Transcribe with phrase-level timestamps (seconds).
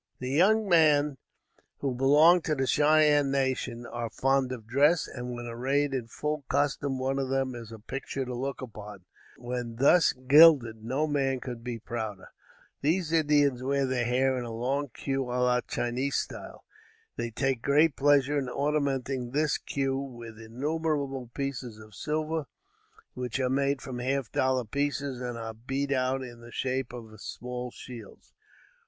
[0.17, 1.17] The young men
[1.77, 6.43] who belong to the Cheyenne nation, are fond of dress, and when arrayed in full
[6.49, 9.05] costume one of them is a picture to look upon;
[9.37, 12.29] when thus gilded no man could be prouder.
[12.81, 16.63] These Indians wear their hair in a long cue à la Chinese style.
[17.15, 22.47] They take great pleasure in ornamenting this cue with innumerable pieces of silver,
[23.13, 27.21] which are made from half dollar pieces, and are beat out in the shape of
[27.21, 28.33] small shields.